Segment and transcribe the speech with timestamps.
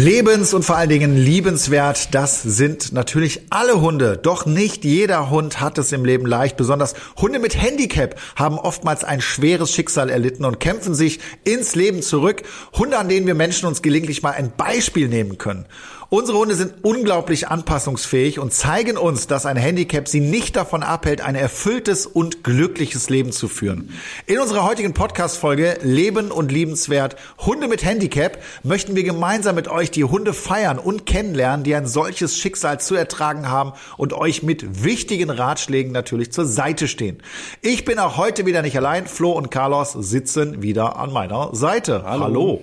[0.00, 4.16] Lebens- und vor allen Dingen liebenswert, das sind natürlich alle Hunde.
[4.16, 6.56] Doch nicht jeder Hund hat es im Leben leicht.
[6.56, 12.00] Besonders Hunde mit Handicap haben oftmals ein schweres Schicksal erlitten und kämpfen sich ins Leben
[12.00, 12.44] zurück.
[12.78, 15.66] Hunde, an denen wir Menschen uns gelegentlich mal ein Beispiel nehmen können.
[16.12, 21.20] Unsere Hunde sind unglaublich anpassungsfähig und zeigen uns, dass ein Handicap sie nicht davon abhält,
[21.20, 23.96] ein erfülltes und glückliches Leben zu führen.
[24.26, 29.92] In unserer heutigen Podcast-Folge Leben und liebenswert Hunde mit Handicap möchten wir gemeinsam mit euch
[29.92, 34.82] die Hunde feiern und kennenlernen, die ein solches Schicksal zu ertragen haben und euch mit
[34.82, 37.22] wichtigen Ratschlägen natürlich zur Seite stehen.
[37.62, 39.06] Ich bin auch heute wieder nicht allein.
[39.06, 42.02] Flo und Carlos sitzen wieder an meiner Seite.
[42.02, 42.24] Hallo.
[42.24, 42.62] Hallo.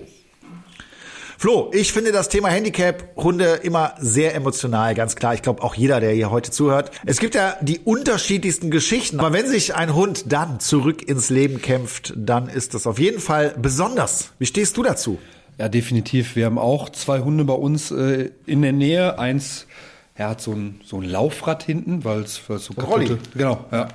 [1.40, 5.36] Flo, ich finde das Thema Handicap-Hunde immer sehr emotional, ganz klar.
[5.36, 6.90] Ich glaube auch jeder, der hier heute zuhört.
[7.06, 11.62] Es gibt ja die unterschiedlichsten Geschichten, aber wenn sich ein Hund dann zurück ins Leben
[11.62, 14.32] kämpft, dann ist das auf jeden Fall besonders.
[14.40, 15.20] Wie stehst du dazu?
[15.60, 16.36] Ja, definitiv.
[16.36, 19.20] Wir haben auch zwei Hunde bei uns äh, in der Nähe.
[19.20, 19.68] Eins,
[20.16, 23.90] er hat so ein, so ein Laufrad hinten, weil es so kaputte, Genau, ja.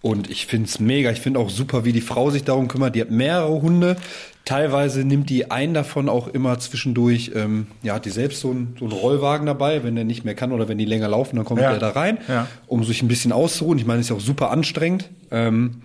[0.00, 1.10] Und ich finde es mega.
[1.10, 2.94] Ich finde auch super, wie die Frau sich darum kümmert.
[2.94, 3.96] Die hat mehrere Hunde.
[4.44, 8.76] Teilweise nimmt die einen davon auch immer zwischendurch, ähm, ja, hat die selbst so, ein,
[8.78, 11.46] so einen Rollwagen dabei, wenn der nicht mehr kann oder wenn die länger laufen, dann
[11.46, 11.70] kommt ja.
[11.70, 12.46] der da rein, ja.
[12.66, 13.78] um sich ein bisschen auszuruhen.
[13.78, 15.08] Ich meine, ist ja auch super anstrengend.
[15.30, 15.80] Ähm,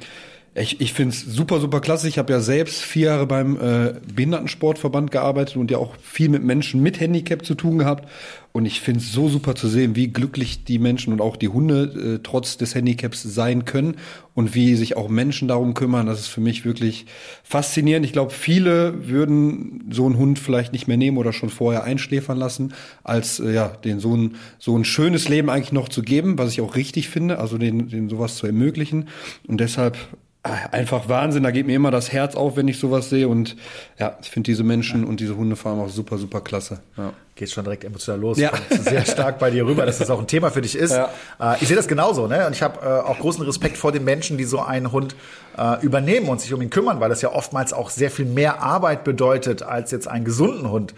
[0.55, 2.07] ich, ich finde es super, super klasse.
[2.07, 6.43] Ich habe ja selbst vier Jahre beim äh, Behindertensportverband gearbeitet und ja auch viel mit
[6.43, 8.07] Menschen mit Handicap zu tun gehabt.
[8.51, 11.49] Und ich finde es so super zu sehen, wie glücklich die Menschen und auch die
[11.49, 13.97] Hunde äh, trotz des Handicaps sein können
[14.33, 16.07] und wie sich auch Menschen darum kümmern.
[16.07, 17.05] Das ist für mich wirklich
[17.43, 18.05] faszinierend.
[18.07, 22.39] Ich glaube, viele würden so einen Hund vielleicht nicht mehr nehmen oder schon vorher einschläfern
[22.39, 26.39] lassen, als äh, ja den so ein so ein schönes Leben eigentlich noch zu geben,
[26.39, 29.09] was ich auch richtig finde, also den, den sowas zu ermöglichen.
[29.47, 29.95] Und deshalb
[30.43, 31.43] einfach Wahnsinn.
[31.43, 33.27] Da geht mir immer das Herz auf, wenn ich sowas sehe.
[33.27, 33.55] Und
[33.97, 36.81] ja, ich finde diese Menschen und diese Hunde vor allem auch super, super klasse.
[36.97, 37.13] Ja.
[37.39, 38.37] Geht schon direkt emotional los.
[38.37, 38.51] Ja.
[38.69, 40.91] sehr stark bei dir rüber, dass das auch ein Thema für dich ist.
[40.91, 41.09] Ja.
[41.39, 42.45] Äh, ich sehe das genauso, ne?
[42.45, 45.15] Und ich habe äh, auch großen Respekt vor den Menschen, die so einen Hund
[45.57, 48.61] äh, übernehmen und sich um ihn kümmern, weil das ja oftmals auch sehr viel mehr
[48.61, 50.93] Arbeit bedeutet, als jetzt einen gesunden Hund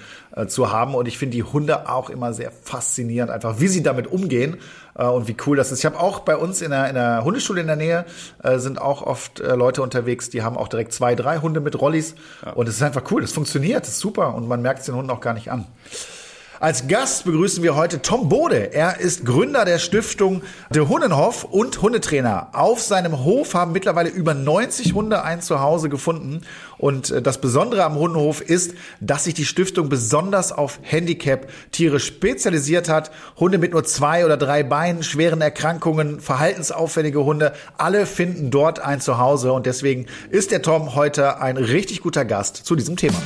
[0.47, 0.95] zu haben.
[0.95, 4.57] Und ich finde die Hunde auch immer sehr faszinierend, einfach wie sie damit umgehen
[4.95, 5.79] äh, und wie cool das ist.
[5.79, 8.05] Ich habe auch bei uns in der, in der Hundeschule in der Nähe
[8.43, 11.79] äh, sind auch oft äh, Leute unterwegs, die haben auch direkt zwei, drei Hunde mit
[11.79, 12.15] Rollis.
[12.45, 12.53] Ja.
[12.53, 14.95] Und es ist einfach cool, das funktioniert, das ist super und man merkt es den
[14.95, 15.65] Hunden auch gar nicht an.
[16.61, 18.71] Als Gast begrüßen wir heute Tom Bode.
[18.71, 22.49] Er ist Gründer der Stiftung De Hunnenhof und Hundetrainer.
[22.53, 26.41] Auf seinem Hof haben mittlerweile über 90 Hunde ein Zuhause gefunden.
[26.77, 32.89] Und äh, das Besondere am Hundenhof ist, dass sich die Stiftung besonders auf Handicap-Tiere spezialisiert
[32.89, 33.09] hat.
[33.37, 39.01] Hunde mit nur zwei oder drei Beinen, schweren Erkrankungen, verhaltensauffällige Hunde, alle finden dort ein
[39.01, 39.51] Zuhause.
[39.51, 43.17] Und deswegen ist der Tom heute ein richtig guter Gast zu diesem Thema.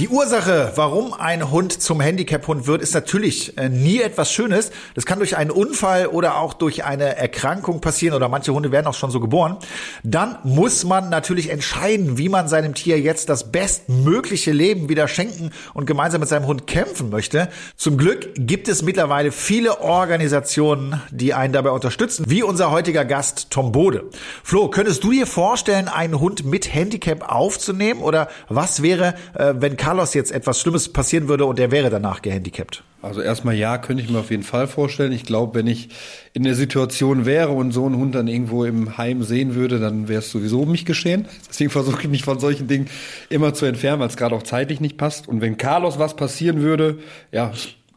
[0.00, 4.70] Die Ursache, warum ein Hund zum Handicap-Hund wird, ist natürlich äh, nie etwas Schönes.
[4.94, 8.86] Das kann durch einen Unfall oder auch durch eine Erkrankung passieren oder manche Hunde werden
[8.86, 9.58] auch schon so geboren.
[10.02, 15.50] Dann muss man natürlich entscheiden, wie man seinem Tier jetzt das bestmögliche Leben wieder schenken
[15.74, 17.50] und gemeinsam mit seinem Hund kämpfen möchte.
[17.76, 23.48] Zum Glück gibt es mittlerweile viele Organisationen, die einen dabei unterstützen, wie unser heutiger Gast
[23.50, 24.04] Tom Bode.
[24.44, 29.76] Flo, könntest du dir vorstellen, einen Hund mit Handicap aufzunehmen oder was wäre, äh, wenn
[29.90, 32.84] Carlos jetzt etwas Schlimmes passieren würde und er wäre danach gehandicapt?
[33.02, 35.10] Also erstmal ja, könnte ich mir auf jeden Fall vorstellen.
[35.10, 35.88] Ich glaube, wenn ich
[36.32, 40.06] in der Situation wäre und so einen Hund dann irgendwo im Heim sehen würde, dann
[40.06, 41.26] wäre es sowieso um mich geschehen.
[41.48, 42.86] Deswegen versuche ich mich von solchen Dingen
[43.30, 45.26] immer zu entfernen, weil es gerade auch zeitlich nicht passt.
[45.26, 47.00] Und wenn Carlos was passieren würde,
[47.32, 47.50] ja,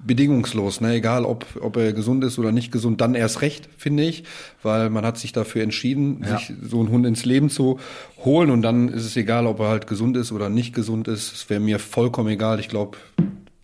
[0.06, 0.94] bedingungslos, ne?
[0.94, 4.24] egal ob, ob er gesund ist oder nicht gesund, dann erst recht, finde ich,
[4.62, 6.38] weil man hat sich dafür entschieden, ja.
[6.38, 7.80] sich so einen Hund ins Leben zu
[8.24, 11.34] holen und dann ist es egal, ob er halt gesund ist oder nicht gesund ist.
[11.34, 12.60] Es wäre mir vollkommen egal.
[12.60, 12.98] Ich glaube,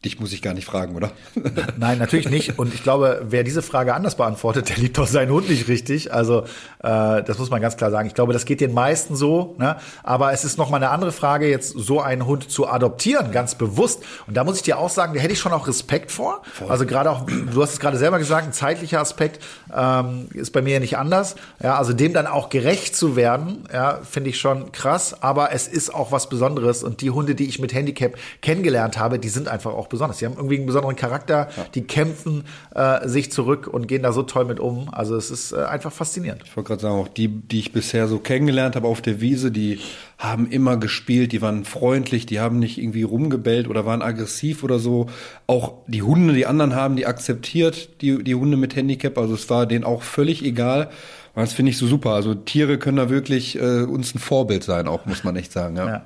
[0.05, 1.11] Dich muss ich gar nicht fragen, oder?
[1.77, 2.57] Nein, natürlich nicht.
[2.57, 6.13] Und ich glaube, wer diese Frage anders beantwortet, der liebt doch seinen Hund nicht richtig.
[6.13, 6.43] Also
[6.81, 8.07] äh, das muss man ganz klar sagen.
[8.07, 9.55] Ich glaube, das geht den meisten so.
[9.57, 9.75] Ne?
[10.03, 13.55] Aber es ist noch mal eine andere Frage, jetzt so einen Hund zu adoptieren, ganz
[13.55, 14.01] bewusst.
[14.25, 16.43] Und da muss ich dir auch sagen, da hätte ich schon auch Respekt vor.
[16.53, 16.69] Voll.
[16.69, 19.43] Also gerade auch, du hast es gerade selber gesagt, ein zeitlicher Aspekt
[19.75, 21.35] ähm, ist bei mir ja nicht anders.
[21.61, 25.21] Ja, also dem dann auch gerecht zu werden, ja, finde ich schon krass.
[25.21, 26.83] Aber es ist auch was Besonderes.
[26.83, 30.17] Und die Hunde, die ich mit Handicap kennengelernt habe, die sind einfach auch besonders.
[30.17, 31.65] Die haben irgendwie einen besonderen Charakter, ja.
[31.73, 32.43] die kämpfen
[32.73, 34.89] äh, sich zurück und gehen da so toll mit um.
[34.91, 36.43] Also es ist äh, einfach faszinierend.
[36.45, 39.51] Ich wollte gerade sagen, auch die, die ich bisher so kennengelernt habe auf der Wiese,
[39.51, 39.79] die
[40.17, 44.79] haben immer gespielt, die waren freundlich, die haben nicht irgendwie rumgebellt oder waren aggressiv oder
[44.79, 45.07] so.
[45.47, 49.17] Auch die Hunde, die anderen haben die akzeptiert, die, die Hunde mit Handicap.
[49.17, 50.89] Also es war denen auch völlig egal.
[51.35, 52.11] Und das finde ich so super.
[52.11, 55.77] Also Tiere können da wirklich äh, uns ein Vorbild sein, auch muss man echt sagen.
[55.77, 55.87] ja.
[55.87, 56.05] ja.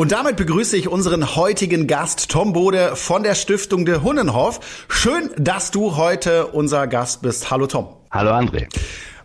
[0.00, 4.86] Und damit begrüße ich unseren heutigen Gast Tom Bode von der Stiftung de Hunnenhof.
[4.88, 7.50] Schön, dass du heute unser Gast bist.
[7.50, 7.86] Hallo Tom.
[8.10, 8.66] Hallo André.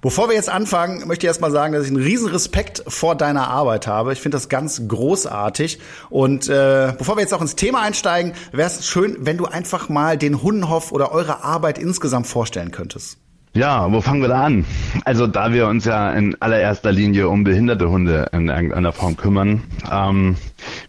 [0.01, 3.47] Bevor wir jetzt anfangen, möchte ich erstmal sagen, dass ich einen riesen Respekt vor deiner
[3.47, 4.11] Arbeit habe.
[4.11, 5.79] Ich finde das ganz großartig.
[6.09, 9.87] Und äh, bevor wir jetzt auch ins Thema einsteigen, wäre es schön, wenn du einfach
[9.87, 13.17] mal den Hundenhof oder eure Arbeit insgesamt vorstellen könntest.
[13.55, 14.65] Ja, wo fangen wir da an?
[15.05, 19.63] Also da wir uns ja in allererster Linie um behinderte Hunde in irgendeiner Form kümmern,
[19.89, 20.35] ähm,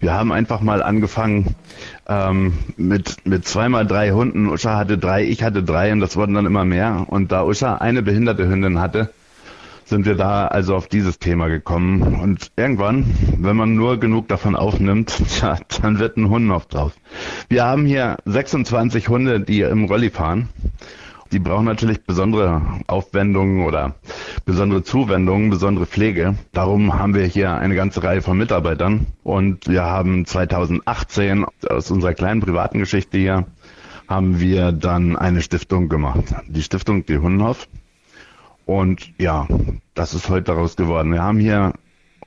[0.00, 1.54] wir haben einfach mal angefangen
[2.08, 4.48] ähm, mit, mit zweimal drei Hunden.
[4.48, 7.06] Usha hatte drei, ich hatte drei und das wurden dann immer mehr.
[7.08, 9.10] Und da Usha eine behinderte Hündin hatte,
[9.84, 12.20] sind wir da also auf dieses Thema gekommen.
[12.20, 16.94] Und irgendwann, wenn man nur genug davon aufnimmt, tja, dann wird ein Hund noch drauf.
[17.48, 20.48] Wir haben hier 26 Hunde, die im Rolli fahren.
[21.32, 23.94] Die brauchen natürlich besondere Aufwendungen oder
[24.44, 26.36] besondere Zuwendungen, besondere Pflege.
[26.52, 32.14] Darum haben wir hier eine ganze Reihe von Mitarbeitern und wir haben 2018 aus unserer
[32.14, 33.46] kleinen privaten Geschichte hier
[34.08, 36.34] haben wir dann eine Stiftung gemacht.
[36.46, 37.68] Die Stiftung Die Hundenhof.
[38.64, 39.46] Und ja,
[39.94, 41.12] das ist heute daraus geworden.
[41.12, 41.72] Wir haben hier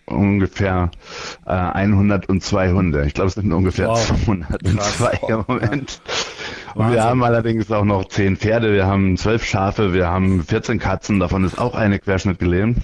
[0.09, 0.91] ungefähr
[1.45, 3.05] äh, 102 Hunde.
[3.05, 4.23] Ich glaube, es sind ungefähr wow.
[4.25, 6.01] 202 im Moment.
[6.75, 10.79] Und wir haben allerdings auch noch 10 Pferde, wir haben 12 Schafe, wir haben 14
[10.79, 12.77] Katzen, davon ist auch eine Querschnitt gelähmt.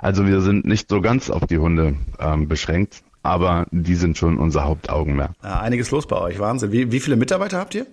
[0.00, 4.38] Also wir sind nicht so ganz auf die Hunde ähm, beschränkt, aber die sind schon
[4.38, 5.32] unser Hauptaugenmerk.
[5.42, 6.72] Ja, einiges los bei euch, Wahnsinn.
[6.72, 7.86] Wie, wie viele Mitarbeiter habt ihr?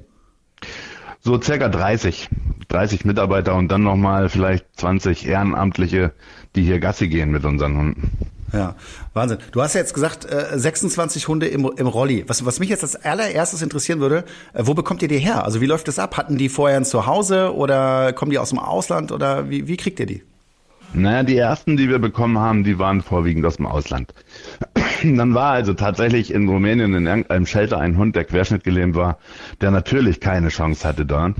[1.21, 2.29] So circa 30.
[2.67, 6.13] 30 Mitarbeiter und dann nochmal vielleicht 20 Ehrenamtliche,
[6.55, 8.11] die hier Gassi gehen mit unseren Hunden.
[8.53, 8.75] Ja,
[9.13, 9.37] Wahnsinn.
[9.51, 12.25] Du hast ja jetzt gesagt, äh, 26 Hunde im, im Rolli.
[12.27, 15.45] Was, was mich jetzt als allererstes interessieren würde, äh, wo bekommt ihr die her?
[15.45, 16.17] Also wie läuft das ab?
[16.17, 19.99] Hatten die vorher ein Zuhause oder kommen die aus dem Ausland oder wie, wie kriegt
[19.99, 20.23] ihr die?
[20.93, 24.13] Naja, die ersten, die wir bekommen haben, die waren vorwiegend aus dem Ausland.
[25.03, 29.17] Dann war also tatsächlich in Rumänien in irgendeinem Shelter ein Hund, der querschnittgelähmt war,
[29.61, 31.35] der natürlich keine Chance hatte dort.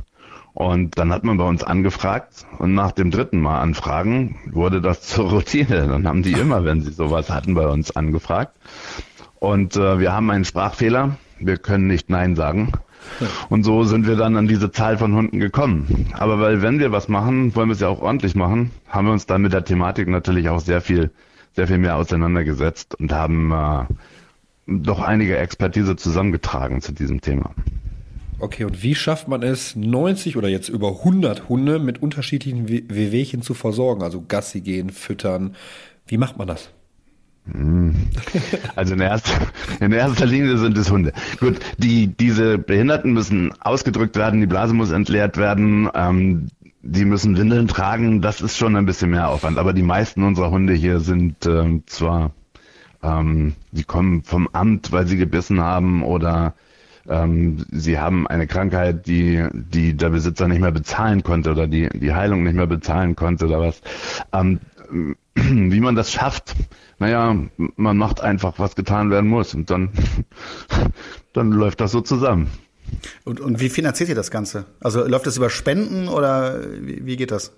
[0.54, 5.02] Und dann hat man bei uns angefragt und nach dem dritten Mal anfragen wurde das
[5.02, 5.88] zur Routine.
[5.88, 8.56] Dann haben die immer, wenn sie sowas hatten, bei uns angefragt.
[9.40, 11.18] Und äh, wir haben einen Sprachfehler.
[11.40, 12.74] Wir können nicht Nein sagen.
[13.50, 16.08] Und so sind wir dann an diese Zahl von Hunden gekommen.
[16.14, 19.14] Aber weil wenn wir was machen, wollen wir es ja auch ordentlich machen, haben wir
[19.14, 21.12] uns dann mit der Thematik natürlich auch sehr viel,
[21.56, 23.86] sehr viel mehr auseinandergesetzt und haben äh,
[24.68, 27.52] doch einige Expertise zusammengetragen zu diesem Thema.
[28.42, 33.44] Okay, und wie schafft man es, 90 oder jetzt über 100 Hunde mit unterschiedlichen Wehwehchen
[33.44, 34.02] zu versorgen?
[34.02, 35.56] Also Gassi gehen, füttern.
[36.08, 36.72] Wie macht man das?
[37.52, 37.94] Hm.
[38.76, 39.48] Also in erster,
[39.80, 41.14] in erster Linie sind es Hunde.
[41.40, 46.48] Gut, die, diese Behinderten müssen ausgedrückt werden, die Blase muss entleert werden, ähm,
[46.82, 49.60] die müssen Windeln tragen, das ist schon ein bisschen mehr Aufwand.
[49.60, 52.32] Aber die meisten unserer Hunde hier sind ähm, zwar,
[53.04, 56.56] ähm, die kommen vom Amt, weil sie gebissen haben oder
[57.08, 61.90] ähm, sie haben eine Krankheit, die, die der Besitzer nicht mehr bezahlen konnte oder die,
[61.90, 63.82] die Heilung nicht mehr bezahlen konnte oder was.
[64.34, 64.60] Ähm,
[65.34, 66.56] wie man das schafft,
[67.00, 69.90] naja, man macht einfach, was getan werden muss und dann,
[71.34, 72.50] dann läuft das so zusammen.
[73.24, 74.66] Und, und wie finanziert ihr das Ganze?
[74.82, 77.54] Also läuft das über Spenden oder wie, wie geht das?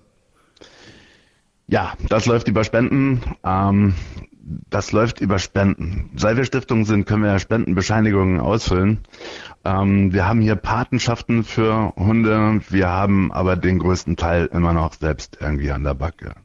[1.68, 3.22] Ja, das läuft über Spenden.
[3.44, 3.96] Ähm,
[4.44, 6.12] das läuft über Spenden.
[6.16, 9.00] Seit wir Stiftung sind, können wir ja Spendenbescheinigungen ausfüllen.
[9.64, 12.62] Ähm, wir haben hier Patenschaften für Hunde.
[12.70, 16.36] Wir haben aber den größten Teil immer noch selbst irgendwie an der Backe.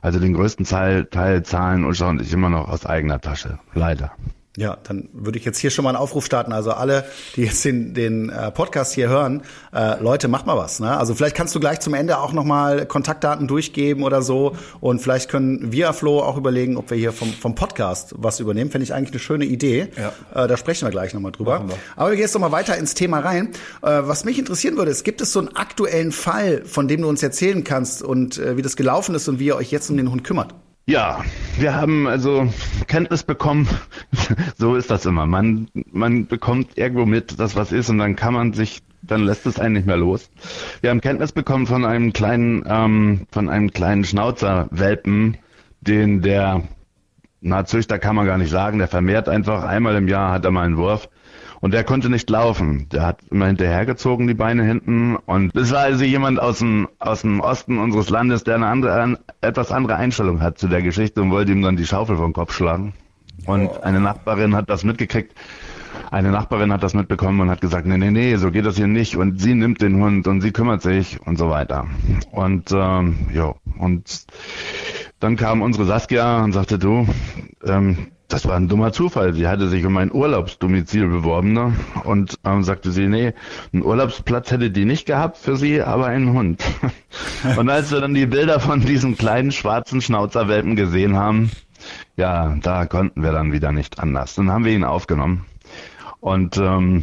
[0.00, 3.58] Also den größten Teil, Teil zahlen Usha und ich immer noch aus eigener Tasche.
[3.74, 4.12] Leider.
[4.58, 6.52] Ja, dann würde ich jetzt hier schon mal einen Aufruf starten.
[6.52, 7.04] Also alle,
[7.36, 10.80] die jetzt den, den äh, Podcast hier hören, äh, Leute, macht mal was.
[10.80, 10.96] Ne?
[10.98, 14.56] Also vielleicht kannst du gleich zum Ende auch nochmal Kontaktdaten durchgeben oder so.
[14.80, 18.72] Und vielleicht können wir, Flo, auch überlegen, ob wir hier vom, vom Podcast was übernehmen.
[18.72, 19.90] Fände ich eigentlich eine schöne Idee.
[19.96, 20.44] Ja.
[20.44, 21.62] Äh, da sprechen wir gleich nochmal drüber.
[21.64, 21.76] Wir.
[21.94, 23.50] Aber wir gehen jetzt nochmal weiter ins Thema rein.
[23.82, 27.08] Äh, was mich interessieren würde, ist, gibt es so einen aktuellen Fall, von dem du
[27.08, 29.96] uns erzählen kannst und äh, wie das gelaufen ist und wie ihr euch jetzt um
[29.96, 30.52] den Hund kümmert?
[30.88, 31.22] Ja,
[31.58, 32.50] wir haben also
[32.86, 33.68] Kenntnis bekommen,
[34.56, 35.26] so ist das immer.
[35.26, 39.44] Man, man bekommt irgendwo mit, dass was ist und dann kann man sich, dann lässt
[39.44, 40.30] es einen nicht mehr los.
[40.80, 45.36] Wir haben Kenntnis bekommen von einem kleinen, ähm, von einem kleinen Schnauzerwelpen,
[45.82, 46.62] den der,
[47.42, 50.52] na Züchter kann man gar nicht sagen, der vermehrt einfach, einmal im Jahr hat er
[50.52, 51.10] mal einen Wurf.
[51.60, 52.88] Und der konnte nicht laufen.
[52.90, 55.16] Der hat immer hinterhergezogen, die Beine hinten.
[55.16, 58.94] Und es war also jemand aus dem, aus dem Osten unseres Landes, der eine andere,
[58.94, 62.32] eine etwas andere Einstellung hat zu der Geschichte und wollte ihm dann die Schaufel vom
[62.32, 62.94] Kopf schlagen.
[63.46, 63.80] Und oh.
[63.82, 65.34] eine Nachbarin hat das mitgekriegt.
[66.10, 68.86] Eine Nachbarin hat das mitbekommen und hat gesagt, nee, nee, nee, so geht das hier
[68.86, 69.16] nicht.
[69.16, 71.86] Und sie nimmt den Hund und sie kümmert sich und so weiter.
[72.30, 74.26] Und ähm, ja, und
[75.20, 77.06] dann kam unsere Saskia und sagte, du,
[77.64, 79.32] ähm, das war ein dummer Zufall.
[79.32, 81.72] Sie hatte sich um ein Urlaubsdomizil beworben ne?
[82.04, 83.32] und ähm, sagte sie, nee,
[83.72, 86.62] einen Urlaubsplatz hätte die nicht gehabt für sie, aber einen Hund.
[87.56, 91.50] und als wir dann die Bilder von diesen kleinen schwarzen Schnauzerwelpen gesehen haben,
[92.16, 94.34] ja, da konnten wir dann wieder nicht anders.
[94.34, 95.46] Dann haben wir ihn aufgenommen.
[96.20, 97.02] Und ähm,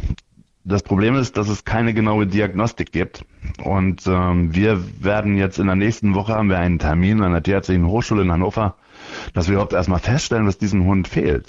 [0.62, 3.24] das Problem ist, dass es keine genaue Diagnostik gibt.
[3.64, 7.42] Und ähm, wir werden jetzt in der nächsten Woche haben wir einen Termin an der
[7.42, 8.76] Tierärztlichen Hochschule in Hannover
[9.34, 11.48] dass wir überhaupt erstmal feststellen, was diesem Hund fehlt.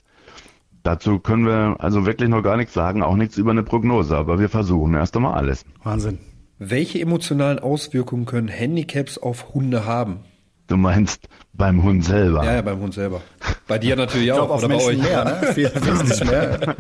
[0.84, 4.40] Dazu können wir also wirklich noch gar nichts sagen, auch nichts über eine Prognose, aber
[4.40, 5.66] wir versuchen erst einmal alles.
[5.84, 6.20] Wahnsinn.
[6.60, 10.22] Welche emotionalen Auswirkungen können Handicaps auf Hunde haben?
[10.68, 12.44] Du meinst beim Hund selber?
[12.44, 13.22] Ja, ja, beim Hund selber.
[13.68, 15.02] Bei dir natürlich auch, auf oder Menschen bei euch?
[15.02, 15.54] Mehr, ne?
[15.54, 16.76] Viel, wesentlich mehr.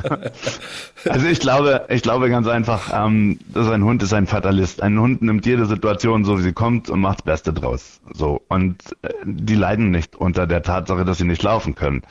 [1.09, 4.83] Also ich glaube, ich glaube ganz einfach, ähm, dass ein Hund ist ein Fatalist.
[4.83, 7.99] Ein Hund nimmt jede Situation so, wie sie kommt und macht das Beste draus.
[8.13, 8.41] So.
[8.49, 12.03] Und äh, die leiden nicht unter der Tatsache, dass sie nicht laufen können.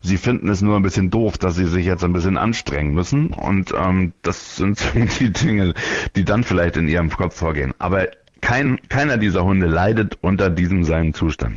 [0.00, 3.28] Sie finden es nur ein bisschen doof, dass sie sich jetzt ein bisschen anstrengen müssen.
[3.28, 4.80] Und ähm, das sind
[5.20, 5.74] die Dinge,
[6.14, 7.74] die dann vielleicht in ihrem Kopf vorgehen.
[7.78, 8.06] Aber
[8.46, 11.56] kein, keiner dieser Hunde leidet unter diesem seinem Zustand.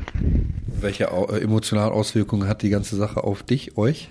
[0.82, 4.10] Welche äh, emotionalen Auswirkungen hat die ganze Sache auf dich, euch?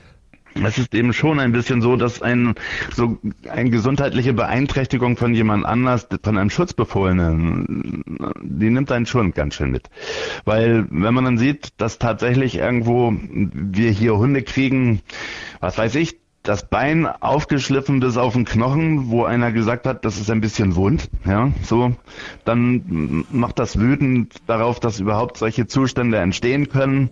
[0.55, 2.55] Es ist eben schon ein bisschen so, dass ein
[2.95, 3.19] so
[3.49, 8.05] eine gesundheitliche Beeinträchtigung von jemand anders, von einem Schutzbefohlenen,
[8.43, 9.91] die nimmt einen schon ganz schön mit.
[10.45, 15.01] Weil wenn man dann sieht, dass tatsächlich irgendwo wir hier Hunde kriegen,
[15.61, 20.19] was weiß ich, das Bein aufgeschliffen bis auf den Knochen, wo einer gesagt hat, das
[20.19, 21.93] ist ein bisschen wund, ja, so,
[22.45, 27.11] dann macht das wütend darauf, dass überhaupt solche Zustände entstehen können.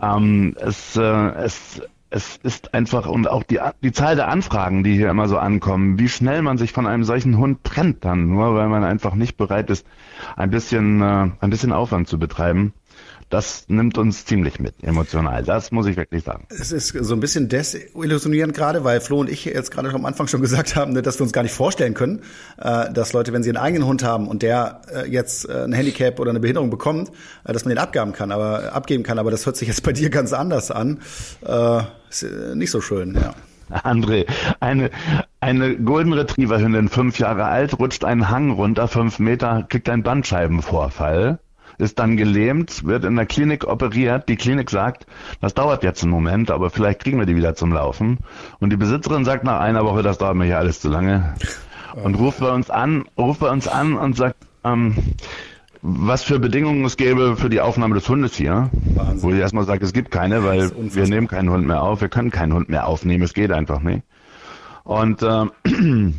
[0.00, 4.94] Ähm, es, äh, es, es ist einfach, und auch die, die Zahl der Anfragen, die
[4.94, 8.54] hier immer so ankommen, wie schnell man sich von einem solchen Hund trennt dann, nur
[8.54, 9.86] weil man einfach nicht bereit ist,
[10.36, 12.72] ein bisschen, äh, ein bisschen Aufwand zu betreiben
[13.32, 15.42] das nimmt uns ziemlich mit, emotional.
[15.42, 16.46] Das muss ich wirklich sagen.
[16.50, 20.26] Es ist so ein bisschen desillusionierend gerade, weil Flo und ich jetzt gerade am Anfang
[20.26, 22.20] schon gesagt haben, ne, dass wir uns gar nicht vorstellen können,
[22.58, 25.72] äh, dass Leute, wenn sie einen eigenen Hund haben und der äh, jetzt äh, ein
[25.72, 27.10] Handicap oder eine Behinderung bekommt,
[27.44, 28.32] dass man den abgeben kann.
[28.32, 29.18] Aber abgeben kann.
[29.18, 31.00] Aber das hört sich jetzt bei dir ganz anders an.
[32.10, 33.34] Ist nicht so schön, ja.
[33.70, 34.26] André,
[34.60, 34.90] eine,
[35.40, 40.02] eine Golden Retriever Hündin, fünf Jahre alt, rutscht einen Hang runter, fünf Meter, kriegt einen
[40.02, 41.38] Bandscheibenvorfall
[41.78, 44.28] ist dann gelähmt, wird in der Klinik operiert.
[44.28, 45.06] Die Klinik sagt,
[45.40, 48.18] das dauert jetzt einen Moment, aber vielleicht kriegen wir die wieder zum Laufen.
[48.60, 51.34] Und die Besitzerin sagt nach einer Woche, das dauert mir hier alles zu lange.
[51.94, 54.96] Und ruft bei uns an, ruft bei uns an und sagt, ähm,
[55.82, 58.70] was für Bedingungen es gäbe für die Aufnahme des Hundes hier.
[58.94, 59.22] Wahnsinn.
[59.22, 62.08] Wo ich erstmal sage, es gibt keine, weil wir nehmen keinen Hund mehr auf, wir
[62.08, 64.02] können keinen Hund mehr aufnehmen, es geht einfach nicht.
[64.84, 65.46] Und äh,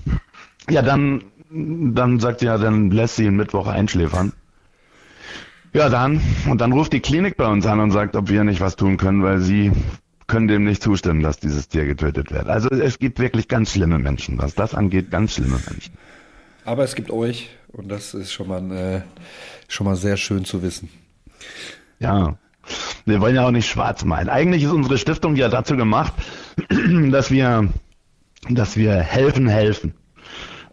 [0.69, 4.33] ja, dann, dann sagt sie ja, dann lässt sie ihn Mittwoch einschläfern.
[5.73, 6.21] Ja, dann.
[6.47, 8.97] Und dann ruft die Klinik bei uns an und sagt, ob wir nicht was tun
[8.97, 9.71] können, weil sie
[10.27, 12.47] können dem nicht zustimmen, dass dieses Tier getötet wird.
[12.47, 15.93] Also es gibt wirklich ganz schlimme Menschen, was das angeht, ganz schlimme Menschen.
[16.63, 19.01] Aber es gibt euch und das ist schon mal, äh,
[19.67, 20.89] schon mal sehr schön zu wissen.
[21.99, 22.37] Ja,
[23.05, 24.29] wir wollen ja auch nicht schwarz malen.
[24.29, 26.13] Eigentlich ist unsere Stiftung ja dazu gemacht,
[27.11, 27.67] dass wir,
[28.49, 29.93] dass wir helfen, helfen.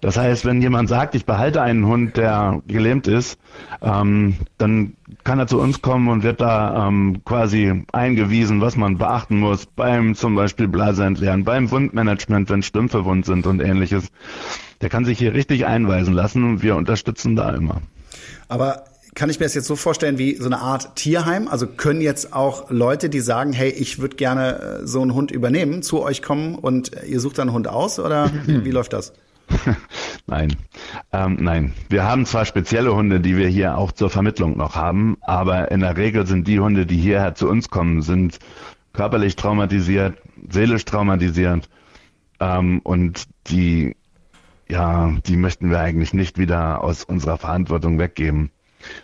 [0.00, 3.38] Das heißt, wenn jemand sagt, ich behalte einen Hund, der gelähmt ist,
[3.83, 8.97] ähm, dann kann er zu uns kommen und wird da ähm, quasi eingewiesen, was man
[8.97, 14.09] beachten muss beim zum Beispiel Blase entleeren, beim Wundmanagement, wenn Stümpfe wund sind und ähnliches.
[14.80, 17.83] Der kann sich hier richtig einweisen lassen und wir unterstützen da immer.
[18.49, 21.49] Aber kann ich mir das jetzt so vorstellen wie so eine Art Tierheim?
[21.49, 25.30] Also können jetzt auch Leute, die sagen, hey, ich würde gerne äh, so einen Hund
[25.30, 29.12] übernehmen, zu euch kommen und ihr sucht dann einen Hund aus oder wie läuft das?
[30.26, 30.57] nein,
[31.12, 31.73] ähm, nein.
[31.88, 35.80] Wir haben zwar spezielle Hunde, die wir hier auch zur Vermittlung noch haben, aber in
[35.80, 38.38] der Regel sind die Hunde, die hierher zu uns kommen, sind
[38.92, 41.69] körperlich traumatisiert, seelisch traumatisiert
[42.40, 43.97] ähm, und die,
[44.69, 48.50] ja, die möchten wir eigentlich nicht wieder aus unserer Verantwortung weggeben.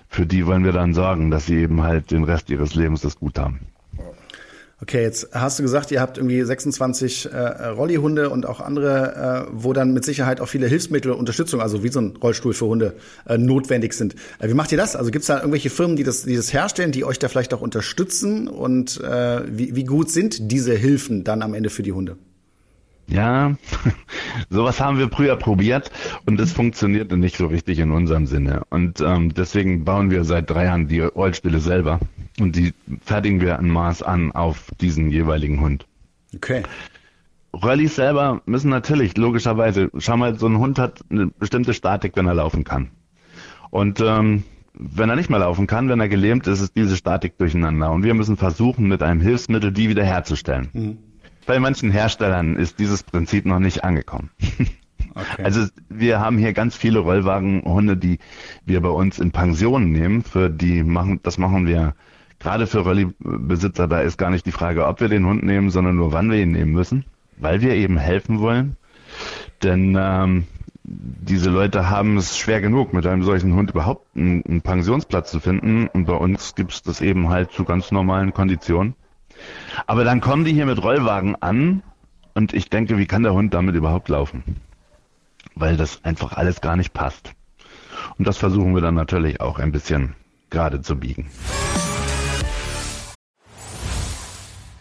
[0.09, 3.19] Für die wollen wir dann sorgen, dass sie eben halt den Rest ihres Lebens das
[3.19, 3.61] gut haben.
[4.83, 9.51] Okay, jetzt hast du gesagt, ihr habt irgendwie 26 äh, Rollihunde und auch andere, äh,
[9.53, 12.67] wo dann mit Sicherheit auch viele Hilfsmittel und Unterstützung, also wie so ein Rollstuhl für
[12.67, 12.95] Hunde,
[13.27, 14.17] äh, notwendig sind.
[14.39, 14.95] Äh, wie macht ihr das?
[14.95, 17.55] Also gibt es da irgendwelche Firmen, die das, die das herstellen, die euch da vielleicht
[17.55, 18.49] auch unterstützen?
[18.49, 22.19] Und äh, wie, wie gut sind diese Hilfen dann am Ende für die Hunde?
[23.09, 23.57] Ja,
[24.51, 25.91] sowas haben wir früher probiert
[26.27, 28.63] und es funktionierte nicht so richtig in unserem Sinne.
[28.69, 32.01] Und ähm, deswegen bauen wir seit drei Jahren die Rollstille selber
[32.41, 35.87] und die fertigen wir an Maß an auf diesen jeweiligen Hund.
[36.35, 36.63] Okay.
[37.53, 42.27] Rallyes selber müssen natürlich, logischerweise, schau mal, so ein Hund hat eine bestimmte Statik, wenn
[42.27, 42.91] er laufen kann.
[43.71, 47.39] Und ähm, wenn er nicht mehr laufen kann, wenn er gelähmt ist, ist diese Statik
[47.39, 47.91] durcheinander.
[47.91, 50.69] Und wir müssen versuchen, mit einem Hilfsmittel die wiederherzustellen.
[50.73, 50.99] Mhm.
[51.47, 54.31] Bei manchen Herstellern ist dieses Prinzip noch nicht angekommen.
[55.15, 55.45] Okay.
[55.45, 58.19] Also wir haben hier ganz viele Rollwagenhunde, die
[58.67, 60.23] wir bei uns in Pensionen nehmen.
[60.23, 61.95] Für die machen, das machen wir
[62.47, 63.89] gerade für Rollybesitzer.
[63.89, 66.39] Da ist gar nicht die Frage, ob wir den Hund nehmen, sondern nur wann wir
[66.39, 67.05] ihn nehmen müssen
[67.39, 68.77] weil wir eben helfen wollen.
[69.63, 70.47] Denn ähm,
[70.85, 75.41] diese Leute haben es schwer genug, mit einem solchen Hund überhaupt einen, einen Pensionsplatz zu
[75.41, 75.89] finden.
[75.89, 78.95] Und bei uns gibt es das eben halt zu ganz normalen Konditionen.
[79.87, 81.83] Aber dann kommen die hier mit Rollwagen an
[82.35, 84.61] und ich denke, wie kann der Hund damit überhaupt laufen?
[85.55, 87.33] Weil das einfach alles gar nicht passt.
[88.19, 90.15] Und das versuchen wir dann natürlich auch ein bisschen
[90.51, 91.29] gerade zu biegen.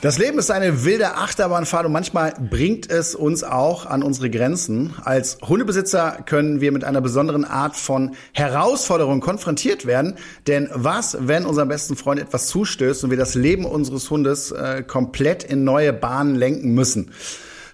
[0.00, 4.94] Das Leben ist eine wilde Achterbahnfahrt und manchmal bringt es uns auch an unsere Grenzen.
[5.02, 10.14] Als Hundebesitzer können wir mit einer besonderen Art von Herausforderung konfrontiert werden.
[10.46, 14.84] Denn was, wenn unserem besten Freund etwas zustößt und wir das Leben unseres Hundes äh,
[14.86, 17.10] komplett in neue Bahnen lenken müssen?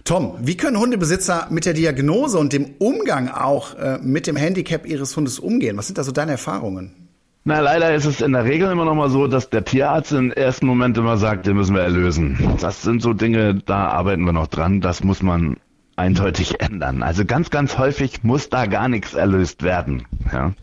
[0.03, 4.87] Tom, wie können Hundebesitzer mit der Diagnose und dem Umgang auch äh, mit dem Handicap
[4.87, 5.77] ihres Hundes umgehen?
[5.77, 7.04] Was sind da so deine Erfahrungen?
[7.47, 10.31] Na, leider ist es in der Regel immer noch mal so, dass der Tierarzt im
[10.31, 12.57] ersten Moment immer sagt, den müssen wir erlösen.
[12.59, 14.81] Das sind so Dinge, da arbeiten wir noch dran.
[14.81, 15.57] Das muss man
[15.95, 17.03] eindeutig ändern.
[17.03, 20.07] Also ganz, ganz häufig muss da gar nichts erlöst werden.
[20.33, 20.53] Ja.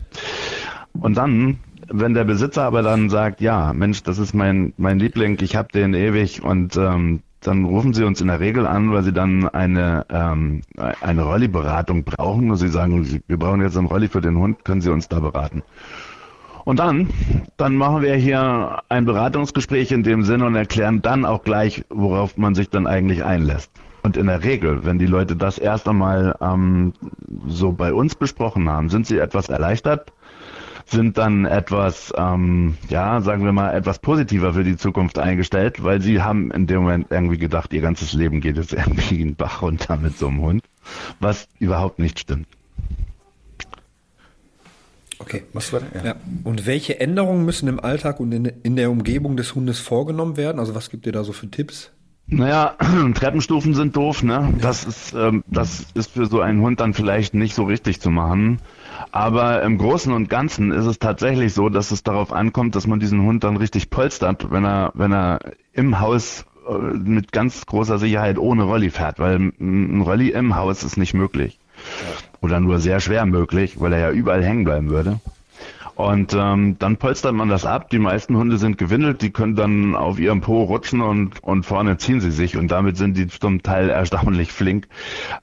[0.91, 5.37] Und dann, wenn der Besitzer aber dann sagt, ja, Mensch, das ist mein, mein Liebling,
[5.41, 9.03] ich habe den ewig und ähm, dann rufen sie uns in der Regel an, weil
[9.03, 10.63] sie dann eine, ähm,
[10.99, 12.51] eine Rolli-Beratung brauchen.
[12.51, 15.21] Und sie sagen, wir brauchen jetzt einen Rolli für den Hund, können Sie uns da
[15.21, 15.63] beraten?
[16.65, 17.09] Und dann,
[17.57, 22.37] dann machen wir hier ein Beratungsgespräch in dem Sinne und erklären dann auch gleich, worauf
[22.37, 23.71] man sich dann eigentlich einlässt.
[24.03, 26.93] Und in der Regel, wenn die Leute das erst einmal ähm,
[27.47, 30.11] so bei uns besprochen haben, sind sie etwas erleichtert,
[30.85, 36.01] sind dann etwas, ähm, ja, sagen wir mal, etwas positiver für die Zukunft eingestellt, weil
[36.01, 39.35] sie haben in dem Moment irgendwie gedacht, ihr ganzes Leben geht jetzt irgendwie in den
[39.35, 40.63] Bach runter mit so einem Hund,
[41.19, 42.47] was überhaupt nicht stimmt.
[45.23, 46.03] Okay, was war ja.
[46.03, 46.15] ja.
[46.43, 50.59] Und welche Änderungen müssen im Alltag und in, in der Umgebung des Hundes vorgenommen werden?
[50.59, 51.91] Also was gibt ihr da so für Tipps?
[52.27, 52.75] Naja,
[53.13, 54.53] Treppenstufen sind doof, ne?
[54.59, 58.09] Das ist, ähm, das ist für so einen Hund dann vielleicht nicht so richtig zu
[58.09, 58.59] machen.
[59.11, 62.99] Aber im Großen und Ganzen ist es tatsächlich so, dass es darauf ankommt, dass man
[62.99, 65.39] diesen Hund dann richtig polstert, wenn er, wenn er
[65.71, 70.83] im Haus äh, mit ganz großer Sicherheit ohne Rolli fährt, weil ein Rolli im Haus
[70.83, 71.59] ist nicht möglich.
[72.41, 75.19] Oder nur sehr schwer möglich, weil er ja überall hängen bleiben würde.
[75.95, 77.89] Und ähm, dann polstert man das ab.
[77.89, 81.97] Die meisten Hunde sind gewindelt, die können dann auf ihrem Po rutschen und, und vorne
[81.97, 84.87] ziehen sie sich und damit sind die zum Teil erstaunlich flink.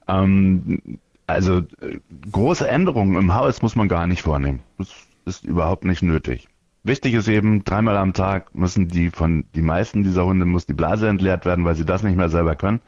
[0.07, 1.99] Ähm, also äh,
[2.31, 4.59] große Änderungen im Haus muss man gar nicht vornehmen.
[4.77, 4.89] Das
[5.25, 6.47] ist überhaupt nicht nötig.
[6.83, 10.73] Wichtig ist eben, dreimal am Tag müssen die von, die meisten dieser Hunde muss die
[10.73, 12.81] Blase entleert werden, weil sie das nicht mehr selber können.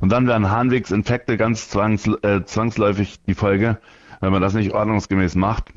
[0.00, 3.78] Und dann werden Harnwegsinfekte ganz zwangs, äh, zwangsläufig die Folge,
[4.20, 5.72] wenn man das nicht ordnungsgemäß macht.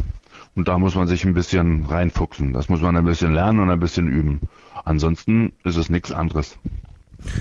[0.56, 2.52] Und da muss man sich ein bisschen reinfuchsen.
[2.52, 4.42] Das muss man ein bisschen lernen und ein bisschen üben.
[4.84, 6.58] Ansonsten ist es nichts anderes.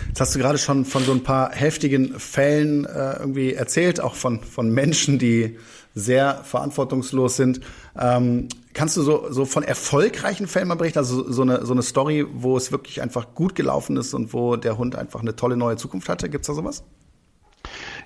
[0.08, 4.14] Jetzt hast du gerade schon von so ein paar heftigen Fällen äh, irgendwie erzählt, auch
[4.14, 5.56] von, von Menschen, die
[5.94, 7.60] sehr verantwortungslos sind.
[7.98, 10.98] Ähm, kannst du so, so von erfolgreichen Fällen mal berichten?
[10.98, 14.56] Also so eine, so eine Story, wo es wirklich einfach gut gelaufen ist und wo
[14.56, 16.28] der Hund einfach eine tolle neue Zukunft hatte?
[16.28, 16.84] Gibt's da sowas?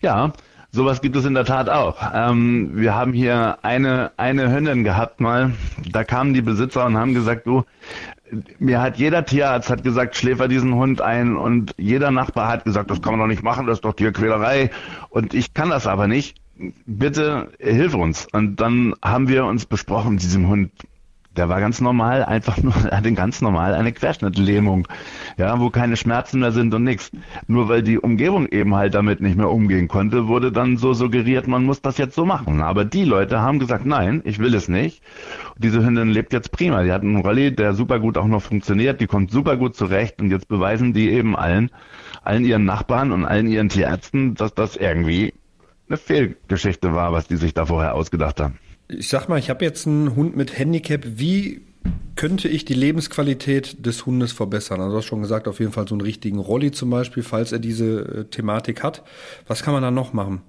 [0.01, 0.33] Ja,
[0.75, 1.99] Sowas gibt es in der Tat auch.
[2.13, 5.53] Ähm, wir haben hier eine, eine Hündin gehabt mal.
[5.93, 7.63] Da kamen die Besitzer und haben gesagt, du,
[8.59, 12.91] mir hat jeder Tierarzt hat gesagt, schläfer diesen Hund ein und jeder Nachbar hat gesagt,
[12.91, 14.71] das kann man doch nicht machen, das ist doch Tierquälerei
[15.11, 16.39] und ich kann das aber nicht.
[16.87, 18.27] Bitte hilf uns.
[18.33, 20.71] Und dann haben wir uns besprochen, diesem Hund
[21.37, 24.87] der war ganz normal, einfach nur, er hatte ganz normal eine Querschnittlähmung,
[25.37, 27.11] ja, wo keine Schmerzen mehr sind und nichts.
[27.47, 31.47] Nur weil die Umgebung eben halt damit nicht mehr umgehen konnte, wurde dann so suggeriert,
[31.47, 32.63] man muss das jetzt so machen.
[32.63, 35.03] Aber die Leute haben gesagt, nein, ich will es nicht.
[35.59, 36.83] diese Hündin lebt jetzt prima.
[36.83, 40.21] Die hat einen Rolli, der super gut auch noch funktioniert, die kommt super gut zurecht
[40.21, 41.71] und jetzt beweisen die eben allen,
[42.23, 45.33] allen ihren Nachbarn und allen ihren Tierärzten, dass das irgendwie
[45.89, 49.65] eine Fehlgeschichte war, was die sich da vorher ausgedacht haben ich sag mal, ich habe
[49.65, 51.03] jetzt einen Hund mit Handicap.
[51.05, 51.63] Wie
[52.17, 54.81] könnte ich die Lebensqualität des Hundes verbessern?
[54.81, 57.53] Also du hast schon gesagt, auf jeden Fall so einen richtigen Rolli zum Beispiel, falls
[57.53, 59.03] er diese äh, Thematik hat.
[59.47, 60.43] Was kann man da noch machen?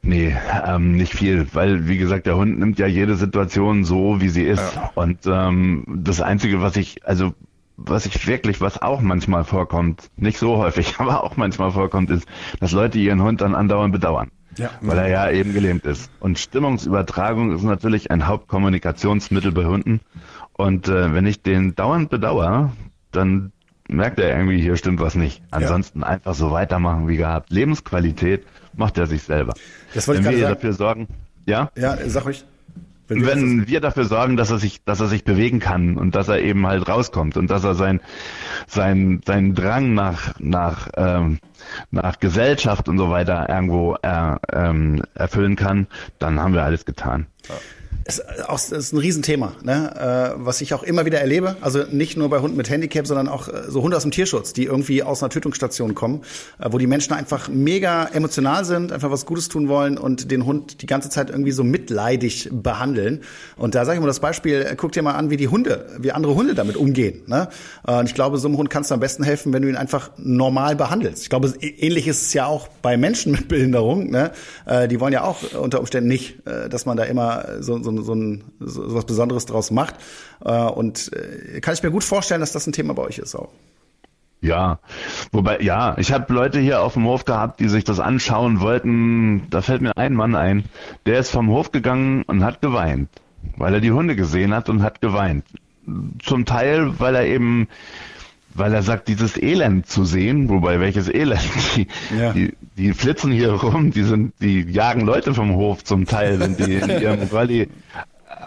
[0.00, 4.28] Nee, ähm, nicht viel, weil wie gesagt, der Hund nimmt ja jede Situation so, wie
[4.28, 4.74] sie ist.
[4.74, 4.92] Ja.
[4.94, 7.34] Und ähm, das Einzige, was ich, also
[7.78, 12.26] was ich wirklich, was auch manchmal vorkommt, nicht so häufig, aber auch manchmal vorkommt, ist,
[12.60, 14.30] dass Leute ihren Hund dann andauernd bedauern.
[14.56, 14.70] Ja.
[14.80, 16.10] Weil er ja eben gelähmt ist.
[16.18, 20.00] Und Stimmungsübertragung ist natürlich ein Hauptkommunikationsmittel bei Hunden.
[20.52, 22.72] Und äh, wenn ich den dauernd bedauere,
[23.12, 23.52] dann
[23.88, 25.42] merkt er irgendwie, hier stimmt was nicht.
[25.52, 26.06] Ansonsten ja.
[26.06, 27.50] einfach so weitermachen wie gehabt.
[27.50, 29.54] Lebensqualität macht er sich selber.
[29.94, 31.06] Das wollte wenn ich wir dafür sorgen,
[31.46, 31.70] ja?
[31.76, 32.44] Ja, sag ruhig.
[33.08, 36.28] Wenn, wenn wir dafür sorgen, dass er sich, dass er sich bewegen kann und dass
[36.28, 38.00] er eben halt rauskommt und dass er sein,
[38.66, 41.38] sein, seinen Drang nach, nach, ähm,
[41.90, 45.86] nach Gesellschaft und so weiter irgendwo äh, ähm, erfüllen kann,
[46.18, 47.26] dann haben wir alles getan.
[47.48, 47.54] Ja
[48.08, 50.34] ist, auch, ist ein Riesenthema, ne?
[50.38, 51.56] äh, was ich auch immer wieder erlebe.
[51.60, 54.54] Also nicht nur bei Hunden mit Handicap, sondern auch äh, so Hunde aus dem Tierschutz,
[54.54, 56.22] die irgendwie aus einer Tötungsstation kommen,
[56.58, 60.46] äh, wo die Menschen einfach mega emotional sind, einfach was Gutes tun wollen und den
[60.46, 63.20] Hund die ganze Zeit irgendwie so mitleidig behandeln.
[63.56, 65.86] Und da sage ich mal das Beispiel, äh, guck dir mal an, wie die Hunde,
[65.98, 67.24] wie andere Hunde damit umgehen.
[67.26, 67.48] Ne?
[67.82, 70.12] Und ich glaube, so einem Hund kannst du am besten helfen, wenn du ihn einfach
[70.16, 71.24] normal behandelst.
[71.24, 74.10] Ich glaube, ähnlich ist es ja auch bei Menschen mit Behinderung.
[74.10, 74.30] Ne?
[74.90, 76.38] Die wollen ja auch unter Umständen nicht,
[76.70, 79.96] dass man da immer so, so so, ein, so was Besonderes draus macht.
[80.44, 83.34] Äh, und äh, kann ich mir gut vorstellen, dass das ein Thema bei euch ist
[83.34, 83.50] auch.
[84.40, 84.78] Ja,
[85.32, 89.50] wobei, ja, ich habe Leute hier auf dem Hof gehabt, die sich das anschauen wollten.
[89.50, 90.64] Da fällt mir ein Mann ein,
[91.06, 93.08] der ist vom Hof gegangen und hat geweint,
[93.56, 95.44] weil er die Hunde gesehen hat und hat geweint.
[96.22, 97.66] Zum Teil, weil er eben
[98.58, 101.40] weil er sagt, dieses Elend zu sehen, wobei welches Elend,
[101.76, 101.86] die,
[102.18, 102.32] ja.
[102.32, 106.58] die, die flitzen hier rum, die sind, die jagen Leute vom Hof zum Teil, sind
[106.58, 107.68] die in ihrem Rallye,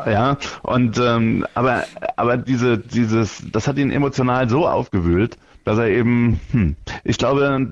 [0.05, 1.83] ja, und ähm, aber
[2.15, 7.71] aber diese dieses, das hat ihn emotional so aufgewühlt, dass er eben, hm, ich glaube,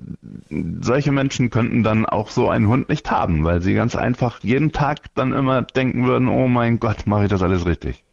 [0.82, 4.72] solche Menschen könnten dann auch so einen Hund nicht haben, weil sie ganz einfach jeden
[4.72, 8.04] Tag dann immer denken würden, oh mein Gott, mache ich das alles richtig.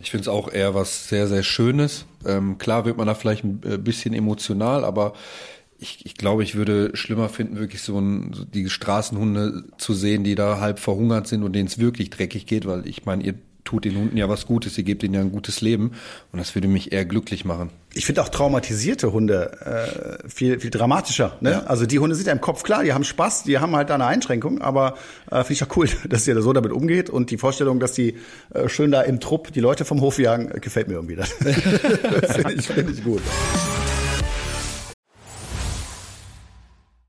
[0.00, 2.06] Ich finde es auch eher was sehr, sehr Schönes.
[2.26, 5.12] Ähm, klar wird man da vielleicht ein äh, bisschen emotional, aber
[5.82, 10.22] ich, ich glaube, ich würde schlimmer finden, wirklich so, ein, so die Straßenhunde zu sehen,
[10.24, 13.34] die da halb verhungert sind und denen es wirklich dreckig geht, weil ich meine, ihr
[13.64, 15.92] tut den Hunden ja was Gutes, ihr gebt ihnen ja ein gutes Leben
[16.32, 17.70] und das würde mich eher glücklich machen.
[17.94, 21.36] Ich finde auch traumatisierte Hunde äh, viel viel dramatischer.
[21.40, 21.52] Ne?
[21.52, 21.62] Ja.
[21.64, 23.94] Also die Hunde sind ja im Kopf klar, die haben Spaß, die haben halt da
[23.94, 24.94] eine Einschränkung, aber
[25.30, 27.92] äh, finde ich auch cool, dass ihr da so damit umgeht und die Vorstellung, dass
[27.92, 28.16] die
[28.52, 31.16] äh, schön da im Trupp die Leute vom Hof jagen, gefällt mir irgendwie.
[32.22, 33.22] Das finde ich, find ich gut.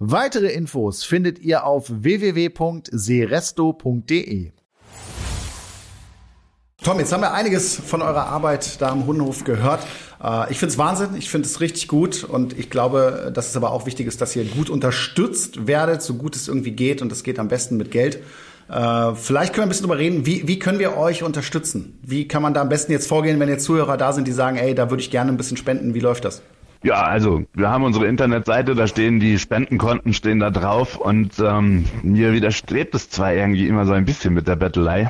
[0.00, 4.52] Weitere Infos findet ihr auf www.seresto.de.
[6.84, 9.84] Tom, jetzt haben wir einiges von eurer Arbeit da am Hundenhof gehört.
[10.22, 13.56] Äh, ich finde es Wahnsinn, ich finde es richtig gut und ich glaube, dass es
[13.56, 17.10] aber auch wichtig ist, dass ihr gut unterstützt werdet, so gut es irgendwie geht und
[17.10, 18.20] das geht am besten mit Geld.
[18.68, 21.98] Äh, vielleicht können wir ein bisschen darüber reden, wie, wie können wir euch unterstützen?
[22.04, 24.58] Wie kann man da am besten jetzt vorgehen, wenn jetzt Zuhörer da sind, die sagen,
[24.58, 26.40] ey, da würde ich gerne ein bisschen spenden, wie läuft das?
[26.82, 31.86] Ja, also wir haben unsere Internetseite, da stehen die Spendenkonten stehen da drauf und ähm,
[32.02, 35.08] mir widerstrebt es zwar irgendwie immer so ein bisschen mit der Bettelei,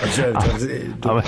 [0.00, 0.68] also, also,
[1.02, 1.24] aber,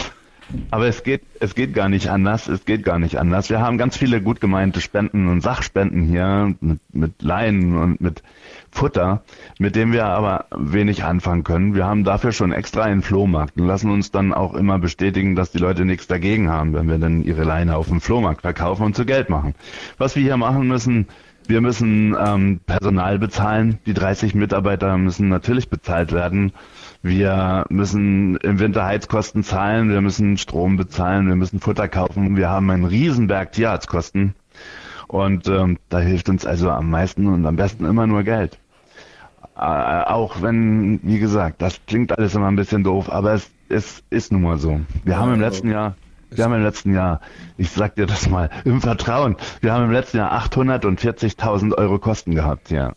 [0.71, 3.51] aber es geht es geht gar nicht anders, es geht gar nicht anders.
[3.51, 8.23] Wir haben ganz viele gut gemeinte Spenden und Sachspenden hier mit, mit Leinen und mit
[8.71, 9.23] Futter,
[9.59, 11.75] mit dem wir aber wenig anfangen können.
[11.75, 15.53] Wir haben dafür schon extra einen Flohmarkt und lassen uns dann auch immer bestätigen, dass
[15.53, 18.97] die Leute nichts dagegen haben, wenn wir dann ihre Leine auf dem Flohmarkt verkaufen und
[18.97, 19.55] zu Geld machen.
[19.99, 21.07] Was wir hier machen müssen,
[21.47, 23.79] wir müssen ähm, Personal bezahlen.
[23.87, 26.53] Die 30 Mitarbeiter müssen natürlich bezahlt werden.
[27.05, 29.91] Wir müssen im Winter Heizkosten zahlen.
[29.91, 31.29] Wir müssen Strom bezahlen.
[31.29, 32.39] Wir müssen Futter kaufen.
[32.39, 34.35] Wir haben einen Riesenberg Tierarztkosten.
[35.07, 38.59] Und ähm, da hilft uns also am meisten und am besten immer nur Geld.
[39.55, 44.03] Äh, auch wenn, wie gesagt, das klingt alles immer ein bisschen doof, aber es, es
[44.09, 44.81] ist nun mal so.
[45.05, 45.97] Wir ja, haben im letzten Jahr,
[46.31, 47.21] wir haben im letzten Jahr,
[47.59, 52.35] ich sag dir das mal, im Vertrauen, wir haben im letzten Jahr 840.000 Euro Kosten
[52.35, 52.95] gehabt, ja.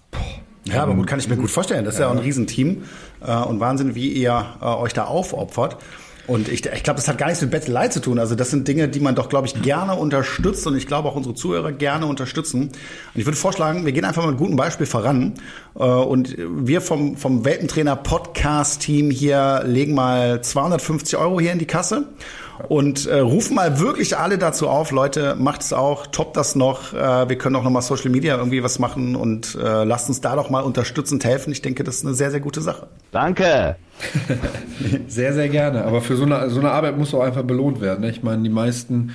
[0.64, 1.86] Ja, aber gut, kann ich mir gut vorstellen.
[1.86, 2.84] Das ist ja, ja auch ein Riesenteam
[3.26, 5.78] äh, und Wahnsinn, wie ihr äh, euch da aufopfert.
[6.28, 8.20] Und ich, ich glaube, das hat gar nichts mit Bettelei zu tun.
[8.20, 11.16] Also das sind Dinge, die man doch, glaube ich, gerne unterstützt und ich glaube auch
[11.16, 12.64] unsere Zuhörer gerne unterstützen.
[12.64, 12.72] Und
[13.16, 15.36] ich würde vorschlagen, wir gehen einfach mal mit gutem Beispiel voran.
[15.76, 21.60] Äh, und wir vom, vom Welpentrainer Podcast Team hier legen mal 250 Euro hier in
[21.60, 22.10] die Kasse
[22.68, 26.94] und äh, rufen mal wirklich alle dazu auf, Leute, macht es auch, toppt das noch.
[26.94, 30.36] Äh, wir können auch nochmal Social Media irgendwie was machen und äh, lasst uns da
[30.36, 31.52] doch mal unterstützend helfen.
[31.52, 32.88] Ich denke, das ist eine sehr, sehr gute Sache.
[33.12, 33.76] Danke.
[35.08, 35.86] sehr, sehr gerne.
[35.86, 38.02] Aber für so eine, so eine Arbeit muss auch einfach belohnt werden.
[38.02, 38.10] Ne?
[38.10, 39.14] Ich meine, die meisten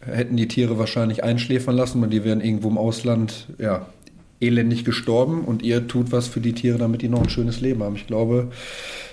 [0.00, 3.86] hätten die Tiere wahrscheinlich einschläfern lassen und die wären irgendwo im Ausland, ja,
[4.40, 7.82] elendig gestorben und ihr tut was für die Tiere, damit die noch ein schönes Leben
[7.82, 7.96] haben.
[7.96, 8.48] Ich glaube,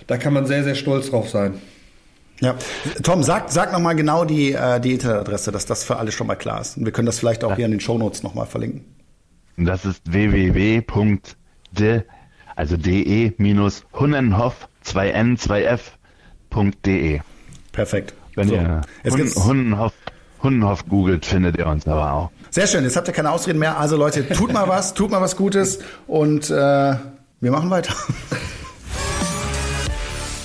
[0.08, 1.56] da kann man sehr, sehr stolz drauf sein.
[2.40, 2.56] Ja,
[3.04, 6.36] Tom, sag, sag nochmal genau die, äh, die Internetadresse, dass das für alle schon mal
[6.36, 6.78] klar ist.
[6.78, 8.86] Und wir können das vielleicht auch hier in den Shownotes nochmal verlinken.
[9.58, 10.84] Das ist www.de,
[12.56, 15.82] also de-hunnenhoff 2n
[16.52, 17.22] 2f.de.
[17.72, 18.14] Perfekt.
[18.36, 18.54] Wenn so.
[18.54, 19.94] ihr Hun Hunnenhoff,
[20.44, 22.32] Hunnenhoff googelt, findet ihr uns aber auch.
[22.52, 23.80] Sehr schön, jetzt habt ihr keine Ausreden mehr.
[23.80, 27.96] Also Leute, tut mal was, tut mal was Gutes und äh, wir machen weiter.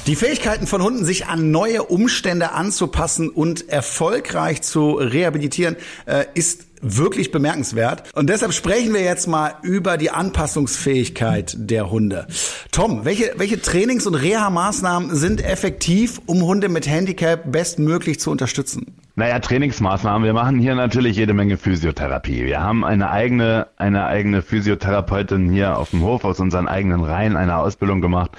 [0.08, 6.66] Die Fähigkeiten von Hunden, sich an neue Umstände anzupassen und erfolgreich zu rehabilitieren, äh, ist
[6.80, 8.12] wirklich bemerkenswert.
[8.12, 12.26] Und deshalb sprechen wir jetzt mal über die Anpassungsfähigkeit der Hunde.
[12.72, 18.96] Tom, welche, welche Trainings- und Reha-Maßnahmen sind effektiv, um Hunde mit Handicap bestmöglich zu unterstützen?
[19.14, 20.24] Naja, Trainingsmaßnahmen.
[20.26, 22.44] Wir machen hier natürlich jede Menge Physiotherapie.
[22.44, 27.36] Wir haben eine eigene, eine eigene Physiotherapeutin hier auf dem Hof aus unseren eigenen Reihen
[27.36, 28.32] eine Ausbildung gemacht.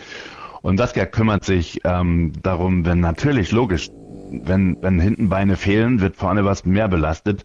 [0.64, 3.90] Und Saskia kümmert sich ähm, darum, wenn natürlich logisch,
[4.32, 7.44] wenn, wenn hinten Beine fehlen, wird vorne was mehr belastet.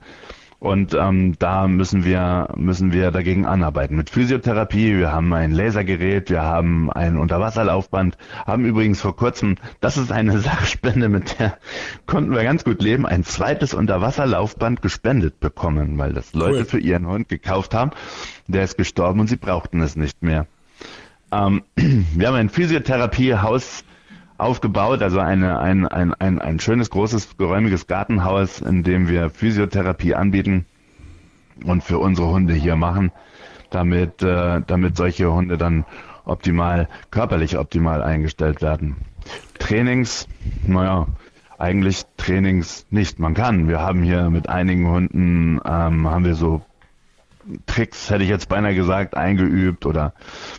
[0.61, 3.97] Und ähm, da müssen wir müssen wir dagegen anarbeiten.
[3.97, 9.97] Mit Physiotherapie, wir haben ein Lasergerät, wir haben ein Unterwasserlaufband, haben übrigens vor kurzem, das
[9.97, 11.59] ist eine Sachspende, mit der
[12.07, 16.65] konnten wir ganz gut leben, ein zweites Unterwasserlaufband gespendet bekommen, weil das Leute cool.
[16.65, 17.91] für ihren Hund gekauft haben.
[18.47, 20.47] Der ist gestorben und sie brauchten es nicht mehr.
[21.33, 23.85] Ähm, wir haben ein Physiotherapiehaus
[24.39, 30.15] aufgebaut, also eine, ein, ein, ein, ein schönes, großes, geräumiges Gartenhaus, in dem wir Physiotherapie
[30.15, 30.67] anbieten
[31.65, 33.11] und für unsere Hunde hier machen,
[33.71, 35.85] damit, äh, damit solche Hunde dann
[36.25, 38.97] optimal, körperlich optimal eingestellt werden.
[39.59, 40.29] Trainings,
[40.65, 41.09] naja,
[41.59, 43.19] eigentlich Trainings nicht.
[43.19, 43.69] Man kann.
[43.69, 46.63] Wir haben hier mit einigen Hunden, ähm, haben wir so
[47.67, 50.13] Tricks, hätte ich jetzt beinahe gesagt, eingeübt oder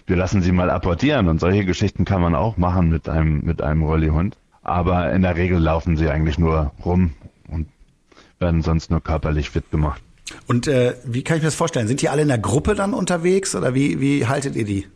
[0.08, 3.62] wir lassen sie mal apportieren und solche Geschichten kann man auch machen mit einem, mit
[3.62, 4.38] einem Rollihund.
[4.62, 7.13] Aber in der Regel laufen sie eigentlich nur rum
[7.47, 7.67] und
[8.39, 10.02] werden sonst nur körperlich fit gemacht.
[10.47, 11.88] Und äh, wie kann ich mir das vorstellen?
[11.88, 14.88] Sind die alle in der Gruppe dann unterwegs oder wie, wie haltet ihr die?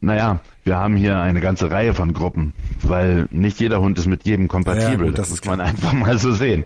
[0.00, 4.24] Naja, wir haben hier eine ganze Reihe von Gruppen, weil nicht jeder Hund ist mit
[4.24, 4.90] jedem kompatibel.
[4.90, 6.64] Ja, gut, das, das muss man einfach mal so sehen.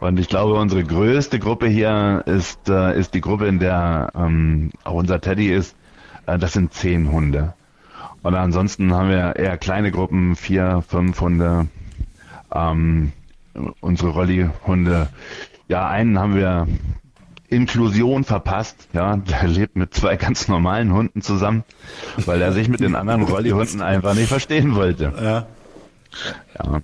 [0.00, 4.70] Und ich glaube, unsere größte Gruppe hier ist, äh, ist die Gruppe, in der ähm,
[4.84, 5.76] auch unser Teddy ist.
[6.26, 7.54] Äh, das sind zehn Hunde.
[8.22, 11.68] Und ansonsten haben wir eher kleine Gruppen, vier, fünf Hunde.
[12.54, 13.12] Ähm,
[13.80, 15.08] unsere Rolli-Hunde.
[15.68, 16.66] Ja, einen haben wir
[17.52, 18.88] Inklusion verpasst.
[18.92, 21.64] Ja, der lebt mit zwei ganz normalen Hunden zusammen,
[22.16, 25.12] weil er sich mit den anderen Rolli-Hunden einfach nicht verstehen wollte.
[25.16, 25.46] Ja.
[26.58, 26.82] ja.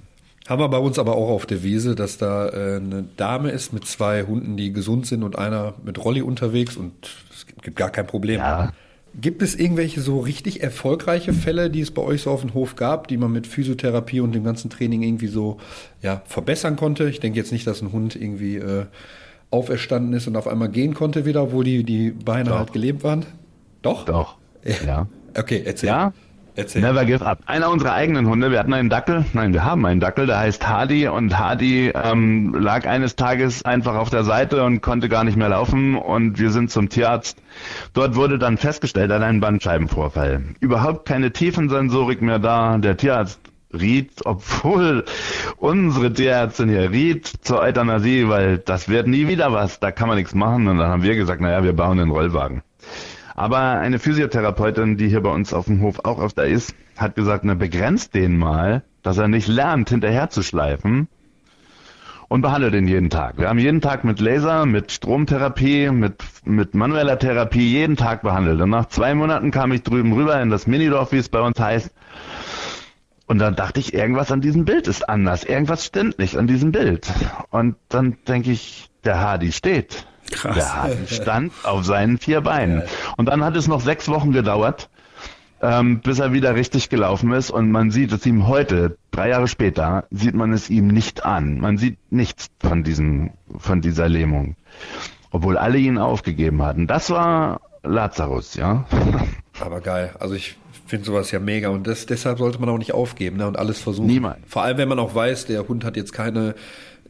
[0.48, 3.74] Haben wir bei uns aber auch auf der Wiese, dass da äh, eine Dame ist
[3.74, 6.92] mit zwei Hunden, die gesund sind und einer mit Rolli unterwegs und
[7.30, 8.38] es gibt, gar kein Problem.
[8.38, 8.72] Ja.
[9.20, 12.76] Gibt es irgendwelche so richtig erfolgreiche Fälle, die es bei euch so auf dem Hof
[12.76, 15.58] gab, die man mit Physiotherapie und dem ganzen Training irgendwie so
[16.02, 17.10] ja, verbessern konnte?
[17.10, 18.86] Ich denke jetzt nicht, dass ein Hund irgendwie äh,
[19.50, 22.58] auferstanden ist und auf einmal gehen konnte wieder, obwohl die, die Beine Doch.
[22.58, 23.24] halt gelebt waren.
[23.82, 24.04] Doch?
[24.04, 24.36] Doch.
[24.84, 25.06] Ja.
[25.36, 25.88] Okay, erzähl.
[25.88, 26.12] Ja,
[26.58, 26.82] Erzähl.
[26.82, 27.38] Never give up.
[27.46, 30.68] Einer unserer eigenen Hunde, wir hatten einen Dackel, nein, wir haben einen Dackel, der heißt
[30.68, 35.36] Hardy und Hardy ähm, lag eines Tages einfach auf der Seite und konnte gar nicht
[35.36, 37.38] mehr laufen und wir sind zum Tierarzt.
[37.92, 40.42] Dort wurde dann festgestellt, er hat einen Bandscheibenvorfall.
[40.58, 42.76] Überhaupt keine Tiefensensorik mehr da.
[42.78, 43.38] Der Tierarzt
[43.72, 45.04] riet, obwohl
[45.56, 50.16] unsere Tierärztin hier riet zur Euthanasie, weil das wird nie wieder was, da kann man
[50.16, 50.68] nichts machen.
[50.68, 52.62] Und dann haben wir gesagt, naja, wir bauen einen Rollwagen.
[53.34, 57.44] Aber eine Physiotherapeutin, die hier bei uns auf dem Hof auch öfter ist, hat gesagt,
[57.44, 61.06] ne, begrenzt den mal, dass er nicht lernt, hinterher zu schleifen
[62.28, 63.38] und behandelt ihn jeden Tag.
[63.38, 68.60] Wir haben jeden Tag mit Laser, mit Stromtherapie, mit, mit manueller Therapie jeden Tag behandelt.
[68.60, 71.58] Und nach zwei Monaten kam ich drüben rüber in das Minidorf, wie es bei uns
[71.58, 71.90] heißt.
[73.28, 75.44] Und dann dachte ich, irgendwas an diesem Bild ist anders.
[75.44, 77.06] Irgendwas stimmt nicht an diesem Bild.
[77.50, 80.06] Und dann denke ich, der Hardy steht.
[80.30, 80.54] Krass.
[80.54, 82.82] Der Hahn stand auf seinen vier Beinen.
[83.18, 84.88] Und dann hat es noch sechs Wochen gedauert,
[85.60, 87.50] ähm, bis er wieder richtig gelaufen ist.
[87.50, 91.60] Und man sieht es ihm heute, drei Jahre später, sieht man es ihm nicht an.
[91.60, 94.56] Man sieht nichts von diesem, von dieser Lähmung.
[95.30, 96.86] Obwohl alle ihn aufgegeben hatten.
[96.86, 98.86] Das war Lazarus, ja.
[99.60, 100.14] Aber geil.
[100.18, 103.46] Also ich finde sowas ja mega und das, deshalb sollte man auch nicht aufgeben ne,
[103.46, 104.06] und alles versuchen.
[104.06, 104.38] Niemals.
[104.46, 106.54] Vor allem, wenn man auch weiß, der Hund hat jetzt keine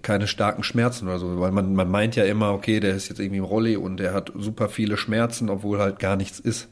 [0.02, 3.18] keine starken Schmerzen oder so, weil man, man meint ja immer, okay, der ist jetzt
[3.18, 6.68] irgendwie im Rolli und der hat super viele Schmerzen, obwohl halt gar nichts ist.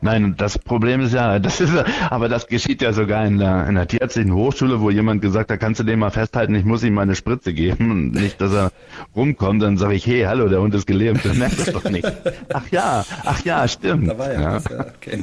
[0.00, 1.72] Nein, das Problem ist ja, das ist,
[2.10, 5.60] aber das geschieht ja sogar in der, in der tierärztlichen Hochschule, wo jemand gesagt hat,
[5.60, 8.72] kannst du den mal festhalten, ich muss ihm meine Spritze geben und nicht, dass er
[9.16, 12.10] rumkommt, dann sage ich, hey, hallo, der Hund ist gelähmt, du merkst es doch nicht.
[12.52, 14.08] Ach ja, ach ja, stimmt.
[14.08, 14.58] Da war ja, ja.
[14.58, 15.22] ja okay.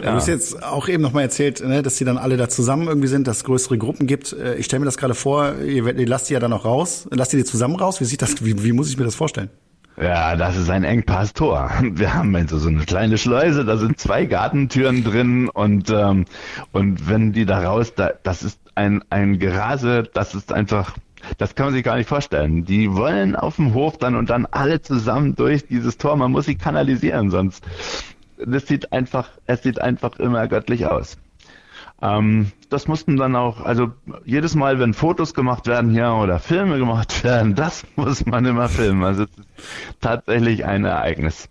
[0.00, 0.10] Ja.
[0.10, 3.08] Du hast jetzt auch eben nochmal erzählt, ne, dass die dann alle da zusammen irgendwie
[3.08, 4.32] sind, dass es größere Gruppen gibt.
[4.32, 7.06] Äh, ich stelle mir das gerade vor, ihr, ihr lasst die ja dann auch raus,
[7.10, 8.00] lasst ihr die zusammen raus?
[8.00, 9.50] Wie sieht das, wie, wie muss ich mir das vorstellen?
[9.96, 11.70] Ja, das ist ein Engpass-Tor.
[11.82, 16.24] Wir haben also so eine kleine Schleuse, da sind zwei Gartentüren drin und ähm,
[16.72, 20.96] und wenn die da raus, da, das ist ein ein Gerase, das ist einfach,
[21.38, 22.64] das kann man sich gar nicht vorstellen.
[22.64, 26.16] Die wollen auf dem Hof dann und dann alle zusammen durch dieses Tor.
[26.16, 27.64] Man muss sie kanalisieren, sonst
[28.36, 31.18] das sieht einfach, es sieht einfach immer göttlich aus.
[32.02, 33.92] Ähm, das mussten dann auch, also
[34.24, 38.68] jedes Mal, wenn Fotos gemacht werden hier oder Filme gemacht werden, das muss man immer
[38.68, 39.04] filmen.
[39.04, 39.48] Also es ist
[40.00, 41.48] tatsächlich ein Ereignis.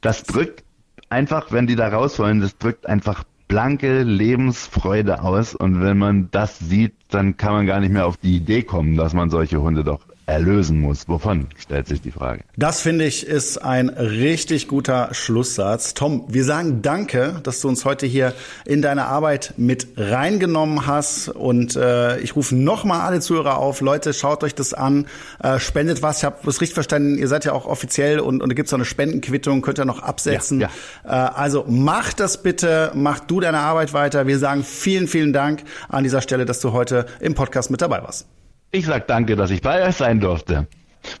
[0.00, 0.64] Das drückt
[1.08, 5.54] einfach, wenn die da raus wollen, das drückt einfach blanke Lebensfreude aus.
[5.54, 8.96] Und wenn man das sieht, dann kann man gar nicht mehr auf die Idee kommen,
[8.96, 11.08] dass man solche Hunde doch erlösen muss.
[11.08, 12.44] Wovon, stellt sich die Frage.
[12.56, 15.94] Das finde ich ist ein richtig guter Schlusssatz.
[15.94, 18.34] Tom, wir sagen danke, dass du uns heute hier
[18.66, 21.28] in deine Arbeit mit reingenommen hast.
[21.28, 23.80] Und äh, ich rufe nochmal alle Zuhörer auf.
[23.80, 25.06] Leute, schaut euch das an,
[25.42, 26.18] äh, spendet was.
[26.18, 28.74] Ich habe es richtig verstanden, ihr seid ja auch offiziell und, und da gibt es
[28.74, 30.60] eine Spendenquittung, könnt ihr noch absetzen.
[30.60, 30.68] Ja,
[31.04, 31.28] ja.
[31.28, 34.26] Äh, also macht das bitte, mach du deine Arbeit weiter.
[34.26, 38.02] Wir sagen vielen, vielen Dank an dieser Stelle, dass du heute im Podcast mit dabei
[38.02, 38.26] warst.
[38.70, 40.66] Ich sag danke, dass ich bei euch sein durfte.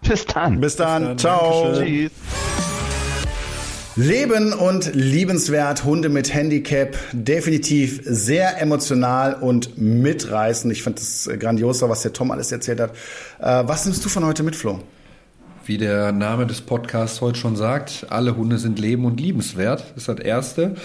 [0.06, 0.60] Bis dann.
[0.60, 1.14] Bis dann.
[1.14, 1.40] Bis dann.
[1.40, 1.72] Ciao.
[1.72, 2.10] Tschüss.
[3.96, 10.72] Leben und liebenswert, Hunde mit Handicap, definitiv sehr emotional und mitreißend.
[10.72, 12.90] Ich fand das grandios, was der Tom alles erzählt hat.
[13.40, 14.80] Äh, was nimmst du von heute mit, Flo?
[15.64, 19.80] Wie der Name des Podcasts heute schon sagt, alle Hunde sind leben und liebenswert.
[19.80, 20.76] Das ist das Erste.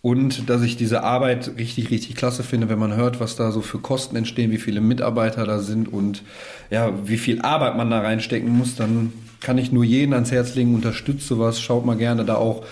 [0.00, 3.60] Und dass ich diese Arbeit richtig, richtig klasse finde, wenn man hört, was da so
[3.60, 6.22] für Kosten entstehen, wie viele Mitarbeiter da sind und
[6.70, 10.54] ja, wie viel Arbeit man da reinstecken muss, dann kann ich nur jeden ans Herz
[10.54, 12.64] legen, unterstützt sowas, schaut mal gerne da auch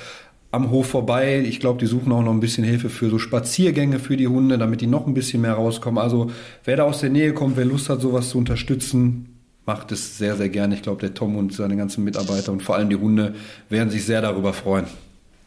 [0.53, 1.45] am Hof vorbei.
[1.47, 4.59] Ich glaube, die suchen auch noch ein bisschen Hilfe für so Spaziergänge für die Hunde,
[4.59, 6.03] damit die noch ein bisschen mehr rauskommen.
[6.03, 6.31] Also
[6.65, 10.37] wer da aus der Nähe kommt, wer Lust hat, sowas zu unterstützen, macht es sehr,
[10.37, 10.75] sehr gerne.
[10.77, 13.35] Ich glaube, der Tom und seine ganzen Mitarbeiter und vor allem die Hunde
[13.69, 14.87] werden sich sehr darüber freuen.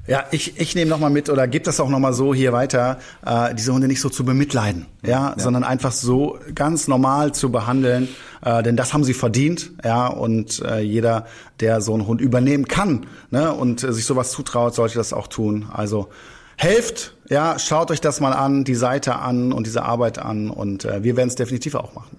[0.10, 3.53] Ja, ich, ich nehme nochmal mit oder gebe das auch nochmal so hier weiter, äh,
[3.53, 8.10] diese Hunde nicht so zu bemitleiden, ja, ja, sondern einfach so ganz normal zu behandeln,
[8.43, 11.28] äh, denn das haben sie verdient, ja, und äh, jeder,
[11.60, 15.28] der so einen Hund übernehmen kann ne, und äh, sich sowas zutraut, sollte das auch
[15.28, 15.68] tun.
[15.72, 16.10] Also
[16.57, 20.86] helft, ja, schaut euch das mal an, die Seite an und diese Arbeit an und
[20.86, 22.18] äh, wir werden es definitiv auch machen.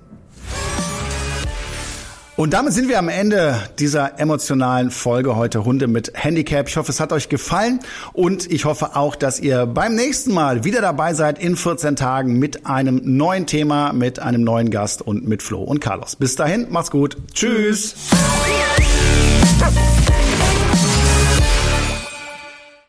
[2.41, 6.69] Und damit sind wir am Ende dieser emotionalen Folge heute Hunde mit Handicap.
[6.69, 7.81] Ich hoffe, es hat euch gefallen
[8.15, 12.39] und ich hoffe auch, dass ihr beim nächsten Mal wieder dabei seid in 14 Tagen
[12.39, 16.17] mit einem neuen Thema, mit einem neuen Gast und mit Flo und Carlos.
[16.17, 17.19] Bis dahin, macht's gut.
[17.35, 17.95] Tschüss.